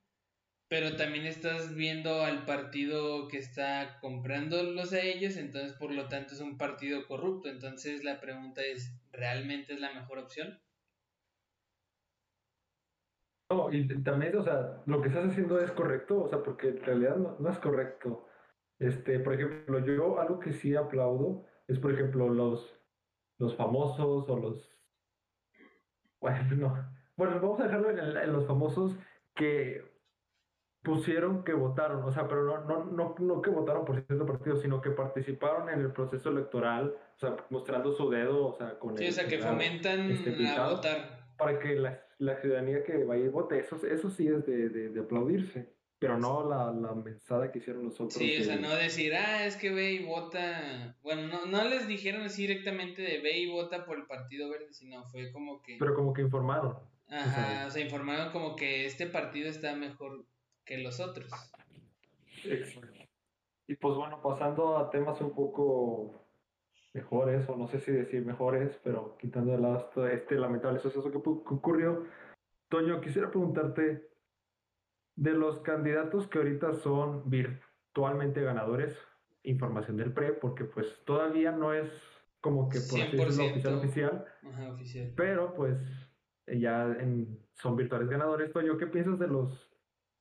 [0.69, 6.35] pero también estás viendo al partido que está comprándolos a ellos, entonces por lo tanto
[6.35, 7.49] es un partido corrupto.
[7.49, 10.61] Entonces la pregunta es, ¿realmente es la mejor opción?
[13.51, 16.85] No, y también, o sea, lo que estás haciendo es correcto, o sea, porque en
[16.85, 18.27] realidad no, es correcto.
[18.79, 22.79] Este, por ejemplo, yo algo que sí aplaudo es, por ejemplo, los,
[23.39, 24.71] los famosos o los...
[26.21, 28.99] Bueno, bueno, vamos a dejarlo en, los famosos
[29.35, 29.83] que
[30.89, 34.57] pusieron que votaron, o sea, pero no, no, no, no que votaron por cierto partido,
[34.57, 38.97] sino que participaron en el proceso electoral, o sea, mostrando su dedo, o sea, con
[38.97, 41.19] Sí, o sea, que fomentan este, a votar.
[41.37, 44.69] Para que la la ciudadanía que va a ir vote, eso, eso sí es de,
[44.69, 48.15] de, aplaudirse, pero no la, la, mensada que hicieron nosotros.
[48.15, 51.87] Sí, o sea, no decir, ah, es que ve y vota, bueno, no, no les
[51.87, 55.77] dijeron así directamente de ve y vota por el Partido Verde, sino fue como que...
[55.79, 56.77] Pero como que informaron.
[57.09, 60.27] Ajá, o sea, informaron como que este partido está mejor
[60.69, 61.33] que los otros.
[62.45, 62.93] Exacto.
[63.67, 66.27] Y pues bueno, pasando a temas un poco
[66.93, 71.19] mejores, o no sé si decir mejores, pero quitando de lado este lamentable suceso que,
[71.19, 72.05] ocurrió.
[72.69, 74.09] Toño, quisiera preguntarte,
[75.17, 78.97] de los candidatos que ahorita son virtualmente ganadores,
[79.43, 81.91] información del PRE, porque pues todavía no es
[82.41, 84.25] como que por así decirlo oficial
[84.71, 85.77] oficial, pero pues
[86.47, 88.53] ya en, son virtuales ganadores.
[88.53, 89.68] Toño, ¿qué piensas de los,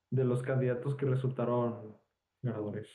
[0.09, 1.97] de los candidatos que resultaron
[2.41, 2.87] ganadores?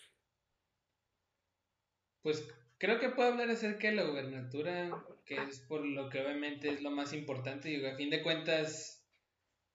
[2.22, 2.48] Pues
[2.82, 4.90] Creo que puedo hablar acerca de la gubernatura,
[5.24, 7.70] que es por lo que obviamente es lo más importante.
[7.70, 9.06] Y a fin de cuentas,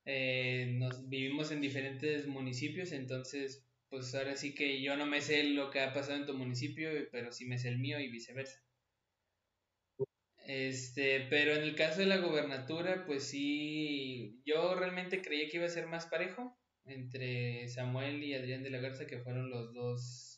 [0.03, 5.45] eh, nos vivimos en diferentes municipios, entonces, pues ahora sí que yo no me sé
[5.45, 8.61] lo que ha pasado en tu municipio, pero sí me sé el mío y viceversa.
[10.45, 15.65] Este, pero en el caso de la gubernatura, pues sí, yo realmente creía que iba
[15.65, 20.37] a ser más parejo entre Samuel y Adrián de la Garza, que fueron los dos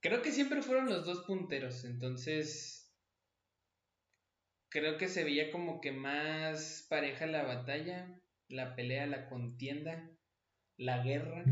[0.00, 2.90] Creo que siempre fueron los dos punteros, entonces
[4.70, 10.10] creo que se veía como que más pareja la batalla, la pelea, la contienda,
[10.78, 11.44] la guerra,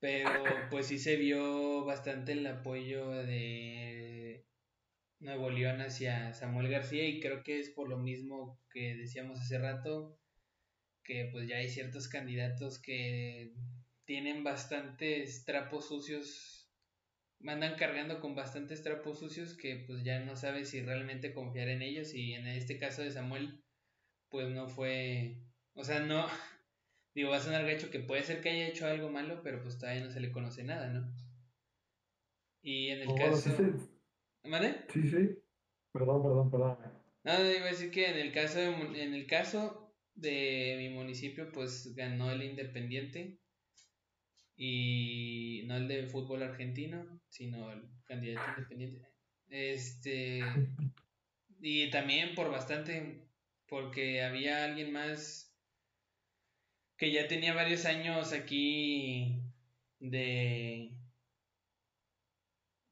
[0.00, 0.30] pero
[0.70, 4.46] pues sí se vio bastante el apoyo de
[5.20, 9.58] Nuevo León hacia Samuel García y creo que es por lo mismo que decíamos hace
[9.58, 10.18] rato
[11.04, 13.52] que pues ya hay ciertos candidatos que
[14.04, 16.70] tienen bastantes trapos sucios
[17.40, 21.82] mandan cargando con bastantes trapos sucios que pues ya no sabes si realmente confiar en
[21.82, 23.64] ellos y en este caso de Samuel
[24.28, 25.36] pues no fue
[25.74, 26.26] o sea no
[27.14, 29.78] digo va a sonar gacho que puede ser que haya hecho algo malo pero pues
[29.78, 31.12] todavía no se le conoce nada no
[32.62, 33.62] y en el Oh, caso sí, sí.
[34.44, 34.76] ¿Vale?
[34.92, 35.38] Sí, sí.
[35.92, 36.78] Perdón, perdón, perdón.
[37.24, 38.66] No, iba a decir que en el caso de,
[39.02, 39.81] en el caso
[40.14, 43.38] de mi municipio, pues ganó el Independiente
[44.56, 49.08] y no el de fútbol argentino, sino el candidato independiente.
[49.48, 50.42] Este
[51.60, 53.26] y también por bastante,
[53.68, 55.54] porque había alguien más
[56.96, 59.40] que ya tenía varios años aquí
[59.98, 60.92] de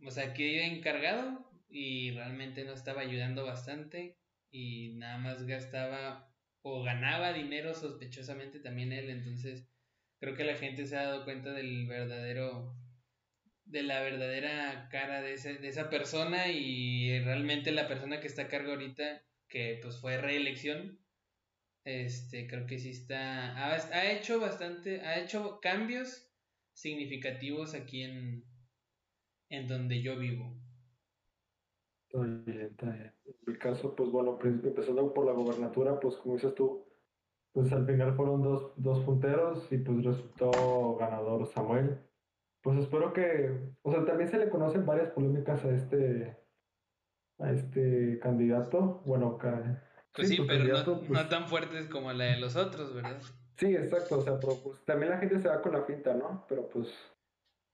[0.05, 4.17] o sea, que encargado y realmente no estaba ayudando bastante
[4.51, 6.30] y nada más gastaba
[6.63, 9.67] o ganaba dinero sospechosamente también él, entonces
[10.21, 12.77] creo que la gente se ha dado cuenta del verdadero
[13.65, 18.43] de la verdadera cara de, ese, de esa persona y realmente la persona que está
[18.43, 20.99] a cargo ahorita que pues fue reelección
[21.85, 26.29] este creo que sí está ha, ha hecho bastante ha hecho cambios
[26.75, 28.45] significativos aquí en
[29.49, 30.60] en donde yo vivo
[32.13, 33.15] Está bien, está bien.
[33.25, 36.85] En el caso, pues bueno, pues, empezando por la gobernatura, pues como dices tú,
[37.53, 42.01] pues al final fueron dos, dos punteros y pues resultó ganador Samuel.
[42.63, 46.37] Pues espero que, o sea, también se le conocen varias polémicas a este,
[47.39, 49.03] a este candidato.
[49.07, 52.57] Bueno, ca- Pues sí, pero no, candidato, pues, no tan fuertes como la de los
[52.57, 53.21] otros, ¿verdad?
[53.57, 56.45] Sí, exacto, o sea, pero pues también la gente se va con la finta, ¿no?
[56.49, 56.89] Pero pues,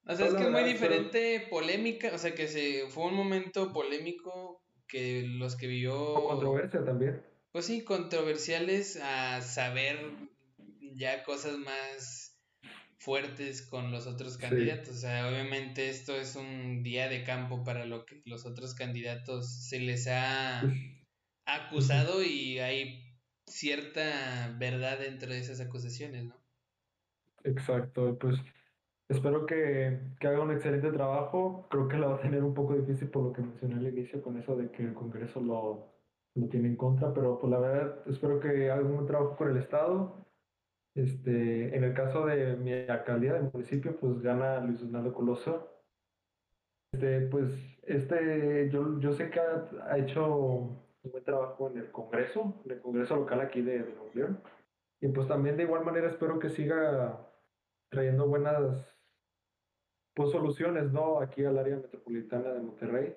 [0.08, 3.14] O sea, es que es muy pero- diferente polémica, o sea, que se fue un
[3.14, 7.22] momento polémico que los que o vivió, controversia también.
[7.52, 9.98] pues sí, controversiales a saber
[10.94, 12.38] ya cosas más
[12.98, 14.40] fuertes con los otros Sí.
[14.40, 14.90] candidatos.
[14.96, 19.68] O sea, obviamente esto es un día de campo para lo que los otros candidatos
[19.68, 20.62] se les ha
[21.46, 23.02] acusado y hay
[23.48, 26.36] cierta verdad dentro de esas acusaciones, ¿no?
[27.44, 28.36] Exacto, pues
[29.08, 31.66] espero que, que haga un excelente trabajo.
[31.70, 34.22] Creo que la va a tener un poco difícil por lo que mencioné al inicio
[34.22, 35.92] con eso de que el Congreso lo,
[36.34, 39.50] lo tiene en contra, pero pues la verdad espero que haga un buen trabajo con
[39.50, 40.26] el Estado.
[40.94, 45.70] Este, en el caso de mi alcaldía del municipio, pues gana Luis Donaldo Coloso.
[46.92, 51.90] Este, pues este, yo, yo sé que ha, ha hecho un buen trabajo en el
[51.92, 54.40] Congreso, en el Congreso local aquí de, de Nuevo León.
[55.00, 57.20] Y pues también de igual manera espero que siga
[57.90, 58.95] trayendo buenas
[60.16, 61.20] pues, soluciones, ¿no?
[61.20, 63.14] Aquí al área metropolitana de Monterrey.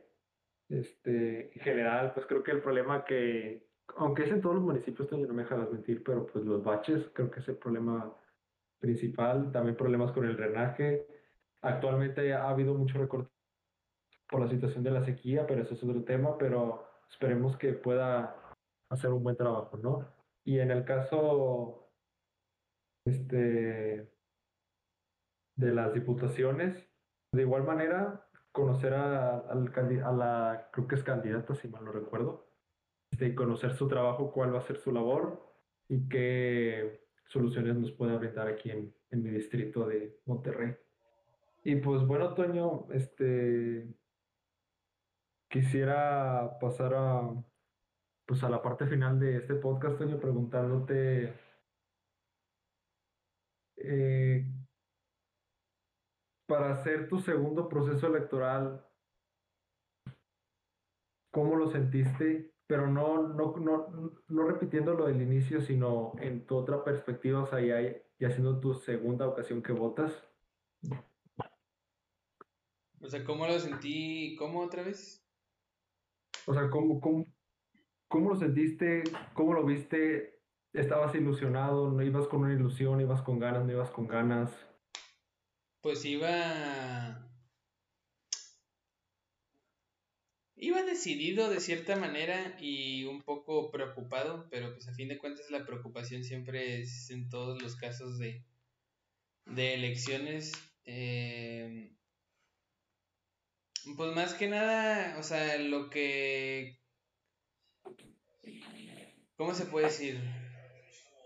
[0.67, 5.07] Este, en general, pues creo que el problema que, aunque es en todos los municipios,
[5.07, 8.13] Toño, no me dejarás mentir, pero pues los baches creo que es el problema
[8.79, 9.49] principal.
[9.51, 11.07] También problemas con el drenaje.
[11.61, 13.31] Actualmente ha habido mucho recorte
[14.29, 18.35] por la situación de la sequía, pero eso es otro tema, pero esperemos que pueda
[18.91, 20.05] hacer un buen trabajo, ¿no?
[20.43, 21.89] Y en el caso
[23.05, 24.11] este,
[25.55, 26.88] de las diputaciones,
[27.31, 32.47] de igual manera, conocer a, a la, creo que es candidata, si mal no recuerdo,
[33.11, 35.45] este, conocer su trabajo, cuál va a ser su labor
[35.87, 40.75] y qué soluciones nos puede brindar aquí en, en mi distrito de Monterrey.
[41.63, 43.87] Y pues bueno, Toño, este,
[45.49, 47.43] quisiera pasar a,
[48.25, 51.33] pues a la parte final de este podcast, Toño, preguntándote
[53.77, 54.45] eh,
[56.49, 58.83] para hacer tu segundo proceso electoral,
[61.31, 62.55] ¿cómo lo sentiste?
[62.65, 67.45] Pero no, no, no, no repitiendo lo del inicio, sino en tu otra perspectiva, o
[67.45, 70.11] sea, ya, ya siendo tu segunda ocasión que votas.
[72.99, 74.35] O sea, ¿cómo lo sentí?
[74.35, 75.23] ¿Cómo otra vez?
[76.47, 77.27] O sea, ¿cómo, cómo,
[78.07, 79.03] cómo lo sentiste?
[79.35, 80.41] ¿Cómo lo viste?
[80.73, 81.91] ¿Estabas ilusionado?
[81.91, 83.01] ¿No ibas con una ilusión?
[83.01, 83.65] ¿Ibas con ganas?
[83.65, 84.68] ¿No ibas con ganas?
[85.81, 87.25] Pues iba...
[90.55, 95.49] Iba decidido de cierta manera y un poco preocupado, pero pues a fin de cuentas
[95.49, 98.43] la preocupación siempre es en todos los casos de,
[99.45, 100.53] de elecciones.
[100.85, 101.91] eh,
[103.97, 106.79] pues más que nada, o sea, lo que...
[109.35, 110.19] ¿Cómo se puede decir?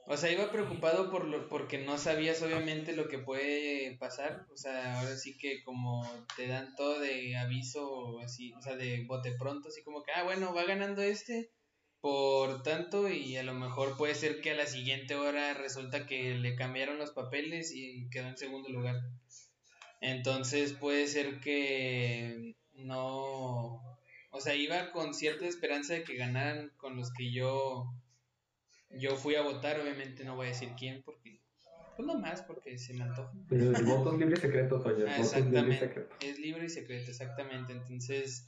[0.05, 4.45] O sea, iba preocupado por lo, porque no sabías obviamente lo que puede pasar.
[4.51, 9.05] O sea, ahora sí que como te dan todo de aviso, así, o sea, de
[9.05, 11.51] bote pronto, así como que, ah, bueno, va ganando este
[12.03, 16.35] por tanto y a lo mejor puede ser que a la siguiente hora resulta que
[16.35, 18.97] le cambiaron los papeles y quedó en segundo lugar.
[20.01, 23.81] Entonces puede ser que no,
[24.31, 27.93] o sea, iba con cierta esperanza de que ganaran con los que yo
[28.97, 31.41] yo fui a votar, obviamente no voy a decir quién porque
[31.95, 33.31] pues no más porque se me antoja.
[33.51, 35.05] El voto es libre y secreto, Toño.
[35.07, 36.07] Ah, exactamente.
[36.21, 37.73] Es libre y secreto, exactamente.
[37.73, 38.47] Entonces,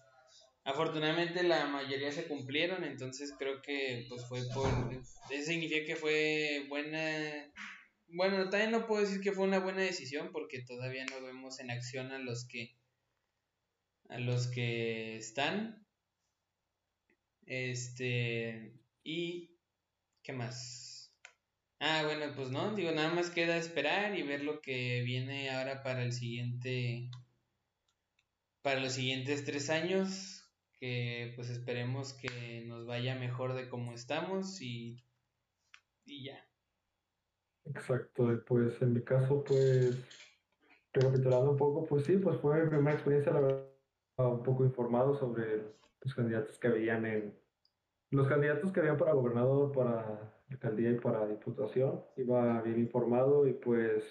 [0.63, 6.65] afortunadamente la mayoría se cumplieron, entonces creo que pues fue por eso significa que fue
[6.67, 7.51] buena
[8.07, 11.71] bueno, también no puedo decir que fue una buena decisión porque todavía no vemos en
[11.71, 12.75] acción a los que
[14.09, 15.85] a los que están
[17.45, 18.73] este
[19.03, 19.54] y
[20.25, 21.13] ¿Qué más?
[21.79, 25.83] Ah, bueno, pues no, digo, nada más queda esperar y ver lo que viene ahora
[25.83, 27.11] para el siguiente,
[28.63, 30.49] para los siguientes tres años,
[30.79, 34.97] que pues esperemos que nos vaya mejor de cómo estamos y,
[36.05, 36.43] y ya.
[37.65, 39.95] Exacto, pues en mi caso, pues,
[40.91, 43.67] recapitulando un poco, pues sí, pues fue mi primera experiencia, la verdad,
[44.17, 45.61] un poco informado sobre
[46.01, 47.44] los candidatos que habían en,
[48.11, 53.53] los candidatos que habían para gobernador, para alcaldía y para diputación, iba bien informado y
[53.53, 54.03] pues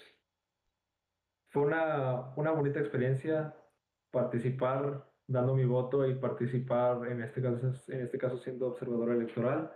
[1.49, 3.55] fue una, una bonita experiencia
[4.11, 9.71] participar dando mi voto y participar en este caso, en este caso siendo observador electoral.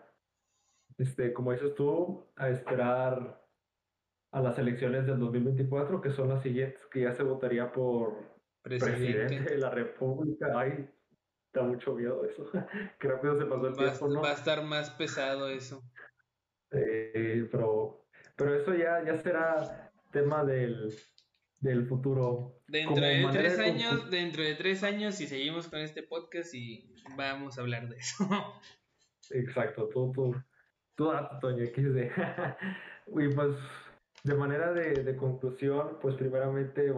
[0.98, 3.42] Este, como dices tú, a esperar
[4.32, 8.14] a las elecciones del 2024, que son las siguientes, que ya se votaría por
[8.62, 10.52] presidente, de la República.
[10.56, 10.90] Ay,
[11.54, 12.50] da mucho miedo eso.
[13.00, 14.22] Qué rápido se pasó el tiempo, ¿no?
[14.22, 15.84] Va a estar más pesado eso.
[16.70, 20.94] pero, pero eso ya, ya será tema del,
[21.60, 22.62] del futuro.
[22.68, 27.58] Dentro de tres años, dentro de tres años, si seguimos con este podcast y vamos
[27.58, 28.26] a hablar de eso.
[29.32, 30.36] Exacto, tú, tú,
[30.96, 32.12] tú, Toño, de
[33.08, 33.56] y pues,
[34.24, 36.92] de manera de, de conclusión, pues primeramente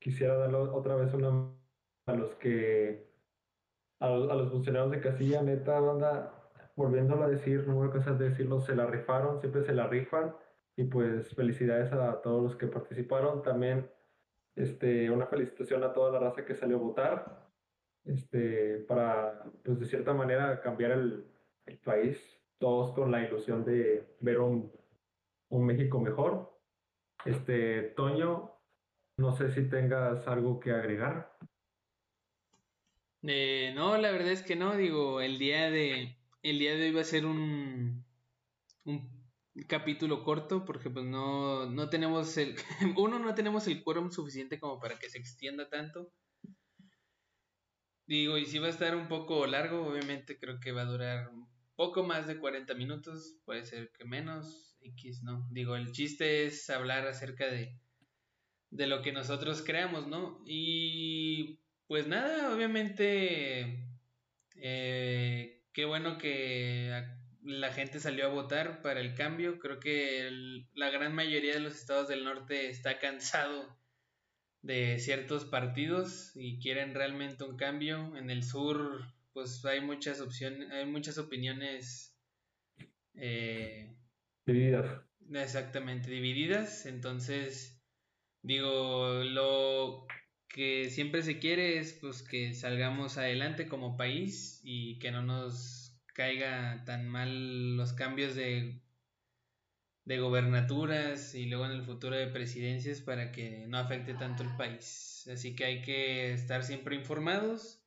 [0.00, 1.57] quisiera darle otra vez una
[2.08, 3.06] a los que
[4.00, 6.32] a, los funcionarios de casilla, neta, banda,
[6.76, 9.86] volviéndolo a decir, no voy a cansar de decirlo, se la rifaron, siempre se la
[9.86, 10.34] rifan.
[10.76, 13.42] Y pues felicidades a todos los que participaron.
[13.42, 13.90] También
[14.54, 17.48] este, una felicitación a toda la raza que salió a votar.
[18.04, 21.26] Este, para, pues de cierta manera, cambiar el,
[21.66, 22.18] el país.
[22.58, 24.72] Todos con la ilusión de ver un,
[25.50, 26.58] un México mejor.
[27.24, 28.52] Este, Toño,
[29.18, 31.36] no sé si tengas algo que agregar.
[33.22, 36.92] Eh, no, la verdad es que no, digo, el día de el día de hoy
[36.92, 38.04] va a ser un
[38.84, 39.10] un
[39.68, 42.56] capítulo corto porque pues no no tenemos el
[42.96, 46.12] uno no tenemos el quórum suficiente como para que se extienda tanto.
[48.06, 51.30] Digo, y si va a estar un poco largo, obviamente creo que va a durar
[51.76, 55.46] poco más de 40 minutos, puede ser que menos, X, ¿no?
[55.50, 57.78] Digo, el chiste es hablar acerca de
[58.70, 60.42] de lo que nosotros creamos, ¿no?
[60.46, 63.88] Y pues nada, obviamente,
[64.56, 67.02] eh, qué bueno que
[67.42, 69.58] la gente salió a votar para el cambio.
[69.58, 70.30] Creo que
[70.74, 73.78] la gran mayoría de los estados del norte está cansado
[74.60, 78.14] de ciertos partidos y quieren realmente un cambio.
[78.18, 82.14] En el sur, pues hay muchas opciones, hay muchas opiniones
[83.14, 83.96] eh,
[84.44, 85.02] divididas.
[85.32, 86.84] Exactamente, divididas.
[86.84, 87.82] Entonces,
[88.42, 90.06] digo, lo
[90.48, 95.92] que siempre se quiere es pues que salgamos adelante como país y que no nos
[96.14, 98.80] caiga tan mal los cambios de
[100.08, 104.56] de gobernaturas y luego en el futuro de presidencias para que no afecte tanto el
[104.56, 105.28] país.
[105.30, 107.84] Así que hay que estar siempre informados,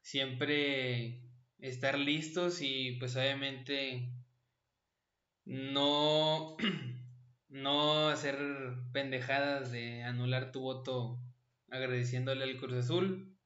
[0.00, 1.22] siempre
[1.60, 4.10] estar listos y pues obviamente
[5.44, 6.56] no
[7.48, 8.36] no hacer
[8.92, 11.23] pendejadas de anular tu voto
[11.74, 13.36] agradeciéndole al Cruz Azul,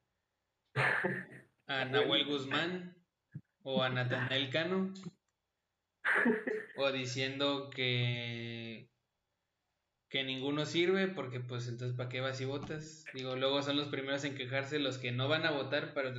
[1.67, 2.95] a Nahuel Guzmán
[3.63, 4.93] o a Natanael Cano,
[6.77, 8.89] o diciendo que
[10.09, 13.89] que ninguno sirve porque pues entonces para qué vas y votas digo luego son los
[13.89, 16.11] primeros en quejarse los que no van a votar por,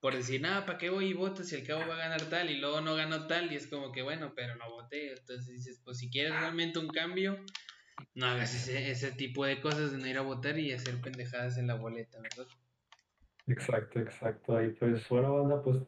[0.00, 2.50] por decir nada para qué voy y voto si el cabo va a ganar tal
[2.50, 5.80] y luego no ganó tal y es como que bueno pero no voté entonces dices
[5.84, 7.38] pues si quieres realmente un cambio
[8.14, 11.58] no hagas ese, ese tipo de cosas de no ir a votar y hacer pendejadas
[11.58, 12.46] en la boleta, ¿verdad?
[13.46, 14.62] Exacto, exacto.
[14.62, 15.82] Y pues bueno, banda, pues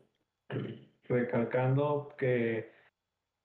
[1.08, 2.70] recalcando que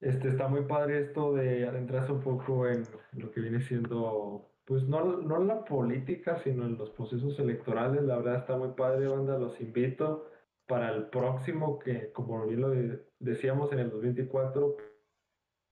[0.00, 4.84] Este, está muy padre esto de adentrarse un poco en lo que viene siendo, pues
[4.84, 8.02] no, no la política, sino en los procesos electorales.
[8.04, 9.38] La verdad está muy padre, banda.
[9.38, 10.30] Los invito
[10.66, 12.70] para el próximo, que como bien lo
[13.18, 14.76] decíamos en el 2024,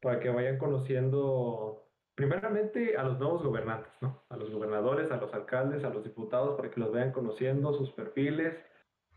[0.00, 1.85] para que vayan conociendo
[2.16, 4.24] primeramente a los nuevos gobernantes, ¿no?
[4.30, 7.92] A los gobernadores, a los alcaldes, a los diputados, para que los vayan conociendo, sus
[7.92, 8.56] perfiles,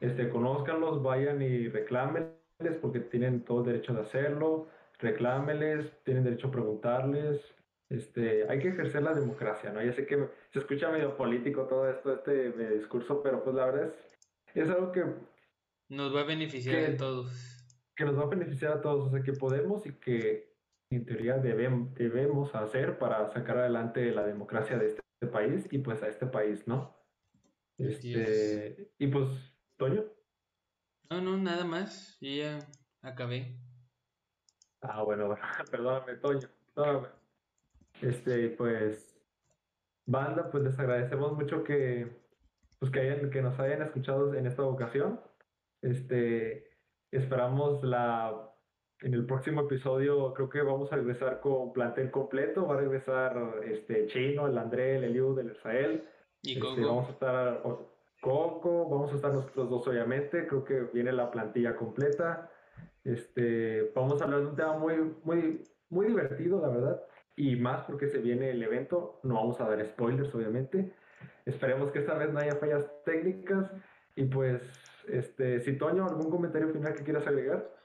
[0.02, 2.36] este, conózcanlos, vayan y reclámenles,
[2.82, 4.68] porque tienen todo el derecho de hacerlo,
[5.00, 7.42] reclámenles, tienen derecho a preguntarles,
[7.90, 9.82] este, hay que ejercer la democracia, ¿no?
[9.82, 13.86] Ya sé que se escucha medio político todo esto, este discurso, pero pues la verdad
[13.86, 14.18] es,
[14.56, 15.06] es algo que...
[15.88, 17.32] Nos va a beneficiar a todos.
[17.96, 20.49] Que nos va a beneficiar a todos, o sea, que podemos y que
[20.92, 26.02] en teoría debemos, debemos hacer para sacar adelante la democracia de este país y pues
[26.02, 26.98] a este país, ¿no?
[27.78, 29.28] Este, y pues,
[29.78, 30.04] Toño.
[31.10, 32.60] No, no, nada más, yo ya
[33.02, 33.58] acabé.
[34.82, 35.36] Ah, bueno,
[35.72, 36.50] perdóname, Toño,
[38.02, 39.18] Este, pues,
[40.06, 42.20] banda, pues les agradecemos mucho que,
[42.80, 45.22] pues que, hayan, que nos hayan escuchado en esta ocasión.
[45.82, 46.70] Este,
[47.12, 48.50] esperamos la
[49.02, 52.68] en el próximo episodio creo que vamos a regresar con plantel completo.
[52.68, 56.04] Va a regresar este Chino, el André, el Eliud, el Israel.
[56.42, 57.64] Y este, vamos a estar
[58.22, 60.48] Coco, vamos a estar nosotros dos obviamente.
[60.48, 62.52] Creo que viene la plantilla completa.
[63.06, 67.02] Este, vamos a hablar de un tema muy, muy, muy divertido, la verdad.
[67.38, 69.22] Y más porque se viene el evento.
[69.24, 70.94] No vamos a dar spoilers, obviamente.
[71.46, 73.72] Esperemos que esta vez no haya fallas técnicas.
[74.16, 74.62] Y pues,
[75.08, 77.79] este, si Toño, ¿algún comentario final que quieras agregar?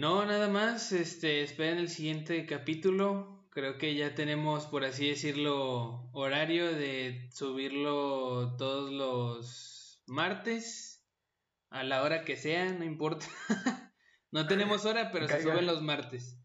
[0.00, 3.44] No, nada más, este, esperen el siguiente capítulo.
[3.50, 11.06] Creo que ya tenemos, por así decirlo, horario de subirlo todos los martes,
[11.68, 13.26] a la hora que sea, no importa.
[14.30, 16.40] no tenemos hora, pero se suben los martes.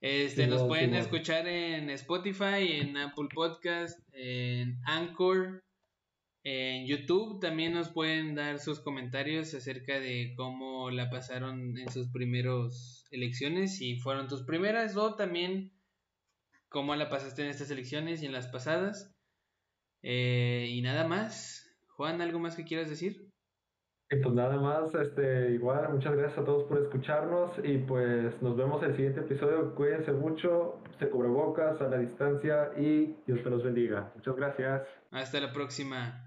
[0.00, 5.65] Este, nos pueden escuchar en Spotify, en Apple Podcast, en Anchor,
[6.48, 12.08] en YouTube también nos pueden dar sus comentarios acerca de cómo la pasaron en sus
[12.12, 15.72] primeros elecciones, si fueron tus primeras o también
[16.68, 19.12] cómo la pasaste en estas elecciones y en las pasadas.
[20.02, 21.68] Eh, y nada más.
[21.88, 23.28] Juan, ¿algo más que quieras decir?
[24.08, 28.80] pues nada más, este, igual, muchas gracias a todos por escucharnos y pues nos vemos
[28.84, 29.74] en el siguiente episodio.
[29.74, 34.12] Cuídense mucho, se cubre bocas a la distancia y Dios te los bendiga.
[34.14, 34.82] Muchas gracias.
[35.10, 36.25] Hasta la próxima.